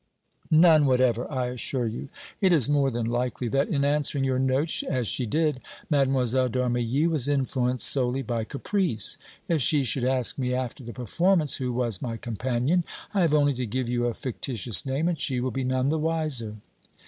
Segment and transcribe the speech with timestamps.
[0.49, 2.09] "None whatever, I assure you.
[2.41, 6.05] It is more than likely that, in answering your note as she did, Mlle.
[6.05, 9.17] d' Armilly was influenced solely by caprice.
[9.47, 12.83] If she should ask me after the performance who was my companion,
[13.13, 15.99] I have only to give you a fictitious name and she will be none the
[15.99, 16.55] wiser."